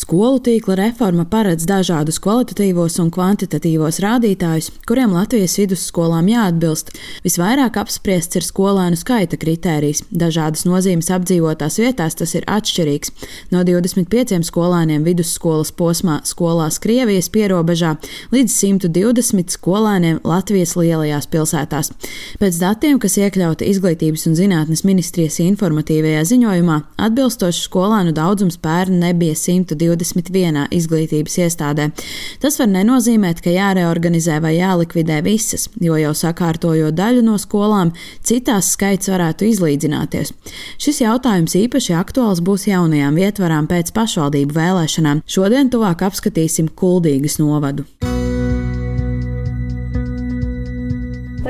[0.00, 6.94] Skolu tīkla reforma paredz dažādus kvalitatīvos un kvantitatīvos rādītājus, kuriem Latvijas vidusskolām jāatbilst.
[7.26, 10.06] Visvairāk apspriests ir skolēnu skaita kritērijs.
[10.08, 13.12] Dažādas nozīmes apdzīvotās vietās tas ir atšķirīgs.
[13.52, 17.92] No 25 skolēniem vidusskolas posmā skolās Krievijas pierobežā
[18.32, 21.92] līdz 120 skolēniem Latvijas lielajās pilsētās.
[22.40, 26.80] Pēc datiem, kas iekļauti Izglītības un zinātnes ministrijas informatīvajā ziņojumā,
[27.10, 29.89] atbilstoši skolēnu daudzums pērn nebija 100.
[29.98, 31.90] 21 izglītības iestādē.
[32.42, 37.94] Tas var nenozīmēt, ka jāreorganizē vai jālikvidē visas, jo jau sakārtojot daļu no skolām,
[38.26, 40.34] citās skaits varētu izlīdzināties.
[40.80, 45.24] Šis jautājums īpaši aktuāls būs jaunajām vietvarām pēc pašvaldību vēlēšanām.
[45.26, 47.86] Šodien tuvāk apskatīsim Kuldīgas novadu.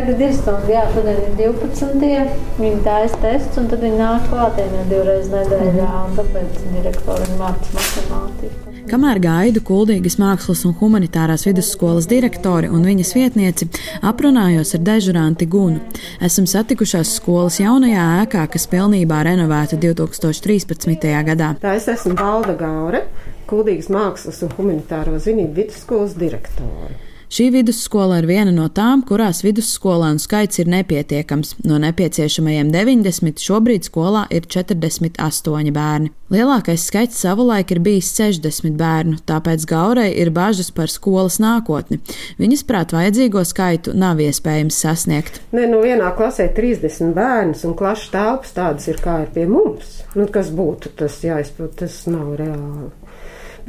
[0.00, 2.36] Tagad ir stundu, jā, šodien ir 12.
[2.56, 8.72] Viņi taisa tests, un tad viņi nāk klātienē divreiz nedēļā, un tāpēc direktori mācās matemātiku.
[8.88, 13.68] Kamēr gaidu Kuldīgas mākslas un humanitārās vidusskolas direktori un viņas vietnieci,
[14.00, 15.84] aprunājos ar dežuranti Gunu.
[16.24, 21.06] Esam satikušās skolas jaunajā ēkā, kas pilnībā renovēta 2013.
[21.28, 21.52] gadā.
[21.60, 23.04] Tā es esmu Valda Gaure,
[23.52, 27.09] Kuldīgas mākslas un humanitāro zinību vidusskolas direktore.
[27.30, 31.52] Šī vidusskola ir viena no tām, kurās vidusskolānu skaits ir nepietiekams.
[31.62, 36.10] No nepieciešamajiem 90 šobrīd skolā ir 48 bērni.
[36.34, 42.00] Lielākais skaits savulaik ir bijis 60 bērnu, tāpēc Gaurai ir bažas par skolas nākotni.
[42.42, 45.38] Viņas prāt vajadzīgo skaitu nav iespējams sasniegt.
[45.54, 50.00] Nē, nu vienā klasē 30 bērnus un klašu telpas tādas ir kā ir pie mums.
[50.18, 52.90] Nu, kas būtu tas jāizprot, tas nav reāli.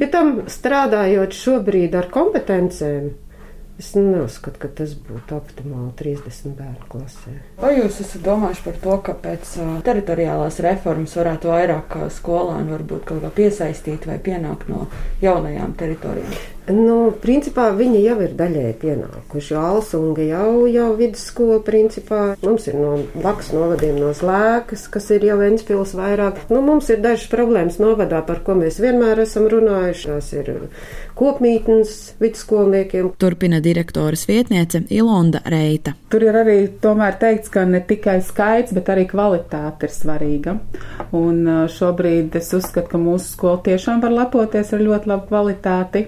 [0.02, 3.12] Pie tam strādājot šobrīd ar kompetencēm,
[3.80, 7.32] Es neuzskatu, ka tas būtu optimāli 30 bērnu klasē.
[7.58, 9.54] Vai jūs esat domājuši par to, ka pēc
[9.86, 14.86] teritoriālās reformas varētu vairāk skolēnu varbūt kaut kā piesaistīt vai pienākt no
[15.24, 16.36] jaunajām teritorijām?
[16.70, 19.54] Nu, principā viņi jau ir daļēji pienākuši.
[19.58, 22.20] Alsunga jau, jau vidusskola, principā.
[22.44, 26.44] Mums ir no blakus novadiem no slēkas, kas ir jau Ventspils vairāk.
[26.54, 30.06] Nu, mums ir dažas problēmas novadā, par ko mēs vienmēr esam runājuši.
[30.12, 30.52] Tās ir
[31.18, 33.10] kopmītnes vidusskolniekiem.
[33.18, 35.96] Turpina direktoras vietniece Ilonda Reita.
[36.14, 40.56] Tur ir arī tomēr teikts, ka ne tikai skaits, bet arī kvalitāte ir svarīga.
[41.16, 41.42] Un
[41.74, 46.06] šobrīd es uzskatu, ka mūsu skola tiešām var lepoties ar ļoti labu kvalitāti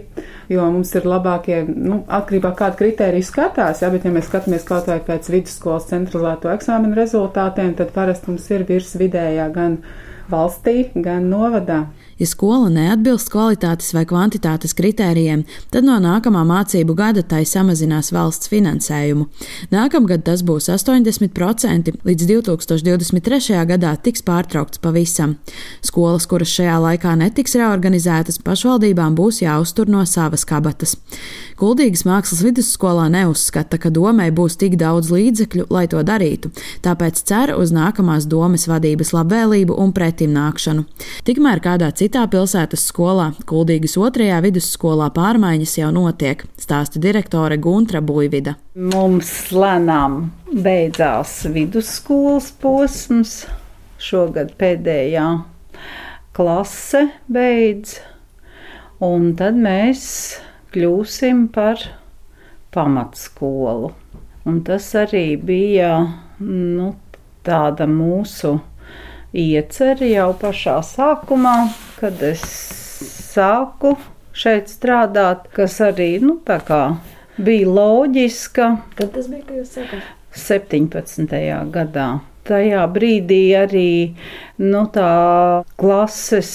[0.49, 4.89] jo mums ir labākie, nu, atkarībā kāda kritērija skatās, jā, bet ja mēs skatāmies kaut
[4.91, 9.79] vai pēc vidusskolas centralizēto eksāmenu rezultātiem, tad parasti mums ir virs vidējā gan
[10.33, 11.85] valstī, gan novadā.
[12.19, 15.45] Ja skola neatbilst kvalitātes vai kvantitātes kritērijiem,
[15.75, 19.27] tad no nākamā mācību gada tai samazinās valsts finansējumu.
[19.75, 23.59] Nākamgad tas būs 80%, līdz 2023.
[23.71, 25.37] gadā tiks pārtraukts pavisam.
[25.83, 30.97] Skolas, kuras šajā laikā netiks reorganizētas, pašvaldībām būs jāuztur no savas kabatas.
[31.59, 36.51] Kuldīgas mākslas vidusskolā neuzskata, ka domai būs tik daudz līdzekļu, lai to darītu,
[36.83, 40.83] tāpēc cer uz nākamās domas vadības labvēlību un pretimnākšanu.
[41.27, 48.57] Tikmēr kādā citā pilsētas skolā, Kuldīgas otrajā vidusskolā, pārmaiņas jau notiek, stāsta direktore Guntra Buivida.
[48.75, 53.47] Mums lēnām beidzās vidusskolas posms,
[53.97, 55.45] šogad pēdējā
[56.35, 58.01] klase beidz,
[59.01, 60.05] un tad mēs
[60.75, 61.79] kļūsim par
[62.75, 63.95] pamatskolu.
[64.45, 65.97] Un tas arī bija
[66.43, 66.93] nu,
[67.47, 68.59] tāda mūsu
[69.35, 71.55] iecerē jau pašā sākumā,
[71.99, 72.43] kad es
[73.35, 73.95] sāku
[74.35, 76.41] šeit strādāt, kas arī nu,
[77.39, 78.71] bija loģiska.
[78.99, 80.13] Kad tas bija, kad jūs sākāt?
[80.35, 81.35] 17.
[81.75, 82.09] gadā.
[82.45, 84.15] Tajā brīdī arī
[84.61, 86.51] nu, tā klases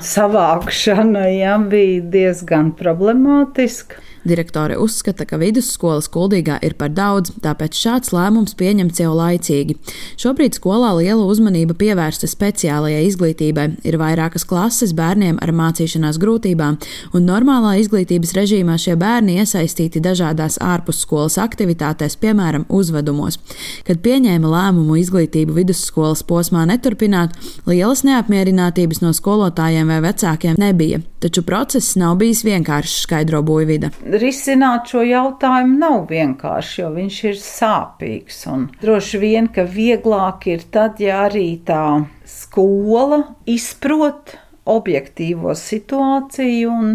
[0.00, 4.00] savākšana ja, bija diezgan problemātiska.
[4.24, 9.76] Direktore uzskata, ka vidusskolas kuldīgā ir par daudz, tāpēc šāds lēmums pieņemts jau laicīgi.
[10.20, 13.66] Šobrīd skolā liela uzmanība pievērsta speciālajai izglītībai.
[13.84, 16.78] Ir vairākas klases bērniem ar mācīšanās grūtībām,
[17.12, 23.36] un normālā izglītības režīmā šie bērni iesaistīti dažādās ārpusskolas aktivitātēs, piemēram, uzvedumos.
[23.84, 27.36] Kad pieņēma lēmumu izglītību vidusskolas posmā neturpināt,
[27.68, 34.90] lielas neapmierinātības no skolotājiem vai vecākiem nebija, taču process nav bijis vienkāršs, skaidro Buļvida risināt
[34.92, 38.40] šo jautājumu nav vienkārši, jo viņš ir sāpīgs.
[38.52, 46.94] Un droši vien, ka vieglāk ir tad, ja arī tā skola izprot objektīvo situāciju un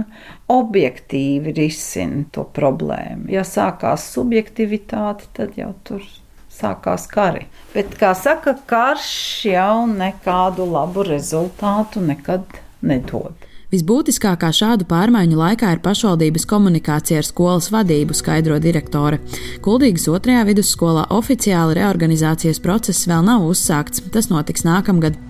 [0.50, 3.30] objektīvi risina to problēmu.
[3.34, 6.02] Ja sākās subjektivitāte, tad jau tur
[6.50, 7.46] sākās kari.
[7.76, 9.12] Bet, kā saka, karš
[9.52, 13.49] jau nekādu labu rezultātu nekad nedod.
[13.70, 19.20] Visbūtiskākā šādu pārmaiņu laikā ir pašvaldības komunikācija ar skolas vadību, skaidro direktore.
[19.62, 24.02] Kuldīgas otrajā vidusskolā oficiāli reorganizācijas process vēl nav uzsākts.
[24.10, 25.29] Tas notiks nākamgad.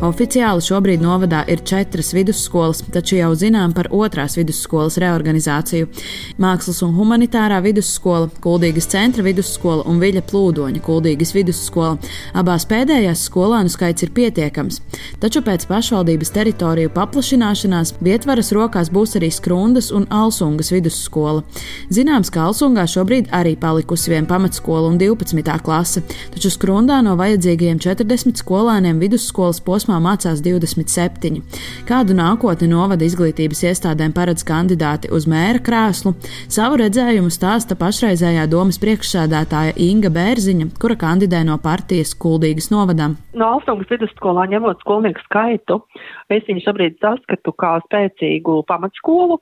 [0.00, 5.90] Oficiāli šobrīd novadā ir četras vidusskolas, taču jau zinām par otrās vidusskolas reorganizāciju.
[6.40, 11.98] Mākslas un humanitārā vidusskola, Kuldīgas centra vidusskola un Viļa plūdoņa Kuldīgas vidusskola.
[12.32, 14.78] Abās pēdējās skolānu skaits ir pietiekams,
[15.20, 21.44] taču pēc pašvaldības teritoriju paplašināšanās vietvaras rokās būs arī Skrundas un Alsungas vidusskola.
[21.92, 25.60] Zināms, ka Alsungā šobrīd arī palikusi viena pamatskola un 12.
[25.60, 31.40] klase, taču Skrundā no vajadzīgajiem 40 skolēniem vidusskolas posmā posmā mācās 27.
[31.88, 36.14] Kādu nākotni novada izglītības iestādēm paredz kandidāti uz mēra krēslu,
[36.46, 43.18] savu redzējumu stāsta pašreizējā domas priekšsēdētāja Inga Bērziņa, kura kandidē no partijas Kuldīgas novadam.
[43.34, 45.82] No Alstungas vidusskolā ņemot skolnieku skaitu,
[46.30, 49.40] es viņu šobrīd saskatu kā spēcīgu pamatskolu,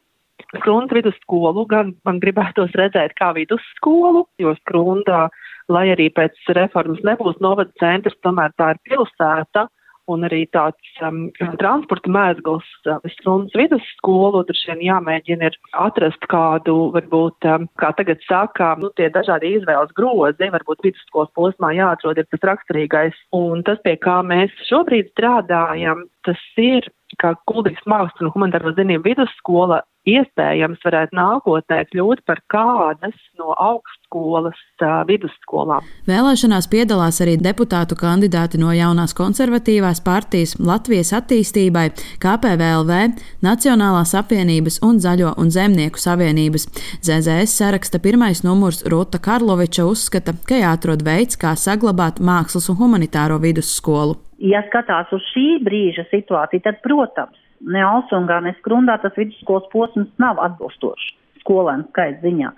[0.49, 5.27] Skrundas vidusskolu gan man gribētos redzēt kā vidusskolu, jo Skrundā,
[5.69, 9.67] lai arī pēc reformas nebūs novada centrs, tomēr tā ir pilsēta,
[10.13, 11.29] un arī tāds um,
[11.61, 18.23] transporta mēzgals uh, stundas vidusskolu, tur šiem jāmēģina ir atrast kādu, varbūt, um, kā tagad
[18.27, 23.19] saka, nu, tie dažādi izvēles grozi, varbūt vidusskolas posmā jāatrod ir tas raksturīgais.
[23.37, 26.89] Un tas, pie kā mēs šobrīd strādājam, tas ir,
[27.23, 29.83] kā Kuldīgas mākslas un humanitāro zinību vidusskola
[30.13, 35.87] iespējams varētu nākotnē kļūt par kādas no augstskolas uh, vidusskolām.
[36.09, 41.89] Vēlēšanās piedalās arī deputātu kandidāti no jaunās konservatīvās partijas Latvijas attīstībai,
[42.23, 43.01] KPVLV,
[43.45, 46.69] Nacionālās apvienības un Zaļo un Zemnieku savienības.
[47.07, 53.39] ZZS saraksta pirmais numurs Ruta Karloviča uzskata, ka jāatrod veids, kā saglabāt mākslas un humanitāro
[53.43, 54.19] vidusskolu.
[54.39, 60.11] Ja skatās uz šī brīža situāciju, tad, protams, ne Alsungā, ne Skrundā tas vidusskolas posms
[60.23, 62.53] nav atbilstošs skolēnu skaits ziņā.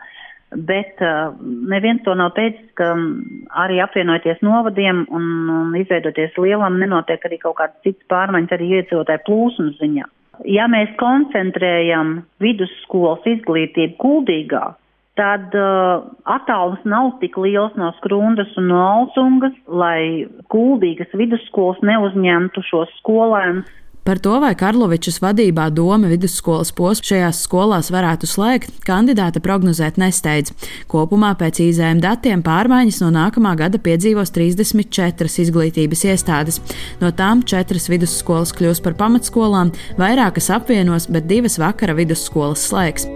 [0.51, 1.37] Bet uh,
[1.71, 2.89] neviens to nav teicis, ka
[3.63, 9.25] arī apvienoties novadiem un, un izveidoties lielam, nenotiek arī kaut kādas citas pārmaiņas arī iedzīvotāju
[9.29, 10.09] plūsmas ziņā.
[10.51, 14.65] Ja mēs koncentrējam vidusskolas izglītību kuldīgā,
[15.21, 22.65] tad uh, attālums nav tik liels no Skrundas un no Alsungas, lai kuldīgas vidusskolas neuzņemtu
[22.67, 23.71] šos skolēnus
[24.11, 30.51] Par to, vai Karlovičs vadībā doma vidusskolas posmu šajās skolās varētu slēgt, kandidāte prognozēt nesteidz.
[30.91, 36.59] Kopumā pēc IZM datiem pārmaiņas no nākamā gada piedzīvos 34 izglītības iestādes.
[36.99, 39.71] No tām četras vidusskolas kļūs par pamatskolām,
[40.03, 43.07] vairākas apvienos, bet divas vakara vidusskolas slēgs.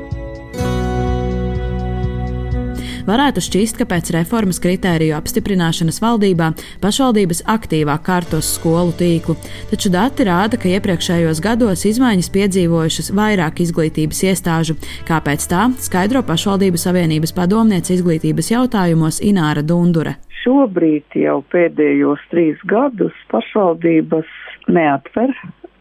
[3.05, 6.47] Varētu šķist, ka pēc reformas kritēriju apstiprināšanas valdībā
[6.81, 9.35] pašvaldības aktīvāk kārtos skolu tīklu,
[9.69, 14.79] taču dati rāda, ka iepriekšējos gados izmaiņas piedzīvojušas vairāk izglītības iestāžu.
[15.05, 20.17] Kāpēc tā skaidro pašvaldību savienības padomniece izglītības jautājumos Ināra Dundure.
[20.41, 24.33] Šobrīd jau pēdējos trīs gadus pašvaldības
[24.73, 25.37] neatver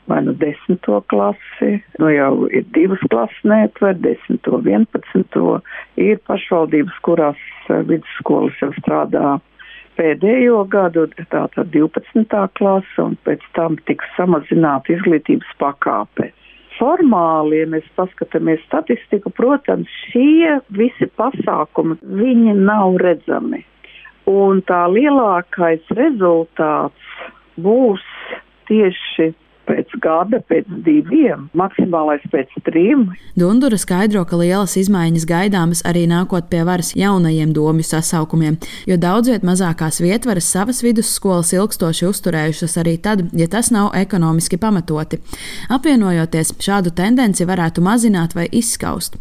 [0.08, 5.62] vai nu desmito klasi, nu jau ir divas klases neatver, desmito, vienpadsmito,
[5.96, 7.40] ir pašvaldības, kurās
[7.70, 9.38] eh, vidusskolas jau strādā
[9.98, 12.26] pēdējo gadu, tātad 12.
[12.58, 16.32] klase, un pēc tam tiks samazināta izglītības pakāpe.
[16.80, 23.62] Formāli, ja mēs paskatāmies statistiku, protams, šie visi pasākumi, viņi nav redzami.
[24.30, 27.14] Un tā lielākais rezultāts
[27.62, 28.02] būs
[28.70, 29.34] tieši
[30.04, 33.08] gada, pēc diviem, maksimālais pēc trim.
[33.40, 39.32] Dundura skaidro, ka lielas izmaiņas gaidāmas arī nākot pie varas jaunajiem domju sasaukumiem, jo daudz
[39.32, 45.22] viet mazākās vietvaras savas vidusskolas ilgstoši uzturējušas arī tad, ja tas nav ekonomiski pamatoti.
[45.74, 49.18] Apvienojoties, šādu tendenci varētu mazināt vai izskaust.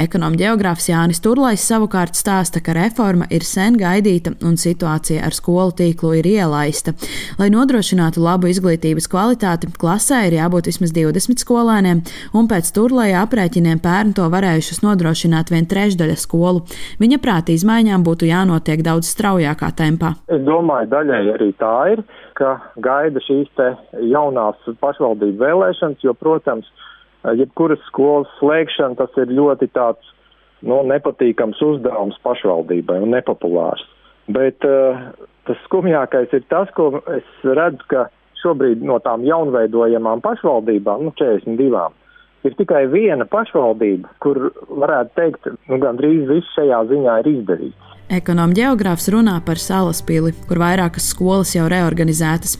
[0.00, 5.74] Ekonom geogrāfs Jānis Turlais savukārt stāsta, ka reforma ir sen gaidīta un situācija ar skolu
[5.78, 6.94] tīklu ir ielaista.
[7.38, 12.02] Lai nodrošinātu labu izglītības kvalitāti, klasē ir jābūt vismaz 20 skolēniem,
[12.36, 16.64] un pēc turlēja aprēķiniem pērn to varējušas nodrošināt vien trešdaļa skolu.
[17.02, 20.14] Viņa prāta izmaiņām būtu jānotiek daudz straujākā tempā.
[20.32, 22.04] Es domāju, daļai arī tā ir,
[22.38, 23.62] ka gaida šīs
[24.10, 26.68] jaunās pašvaldību vēlēšanas, jo, protams,
[27.38, 30.12] jebkuras skolas slēgšana tas ir ļoti tāds
[30.64, 33.84] nu, nepatīkams uzdevums pašvaldībai un nepopulārs.
[34.32, 35.00] Bet uh,
[35.48, 38.06] tas skumjākais ir tas, ko es redzu, ka
[38.44, 41.84] šobrīd no tām jaunveidojamām pašvaldībām, nu 42,
[42.44, 47.93] ir tikai viena pašvaldība, kur varētu teikt, nu gandrīz viss šajā ziņā ir izdarīts.
[48.12, 52.58] Ekonomisks geogrāfs runā par salaspili, kur vairākas skolas jau reorganizētas.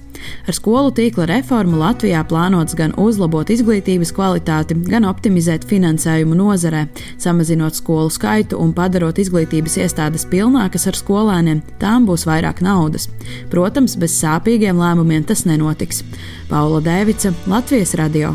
[0.48, 6.86] Ar skolu tīkla reformu Latvijā plānots gan uzlabot izglītības kvalitāti, gan optimizēt finansējumu nozarē,
[7.20, 13.10] samazinot skolu skaitu un padarot izglītības iestādes pilnākas ar skolēniem, tām būs vairāk naudas.
[13.52, 16.02] Protams, bez sāpīgiem lēmumiem tas nenotiks.
[16.48, 18.32] Paula Dēvica, Latvijas radio.